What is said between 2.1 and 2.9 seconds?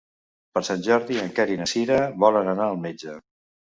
volen anar al